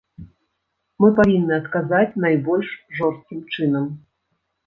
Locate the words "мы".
1.03-1.09